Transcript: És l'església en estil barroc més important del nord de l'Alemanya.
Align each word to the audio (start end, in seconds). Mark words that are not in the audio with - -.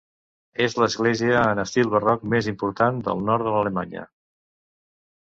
És 0.67 0.75
l'església 0.83 1.43
en 1.51 1.61
estil 1.65 1.93
barroc 1.93 2.25
més 2.33 2.51
important 2.55 3.01
del 3.11 3.25
nord 3.31 3.49
de 3.49 3.57
l'Alemanya. 3.59 4.11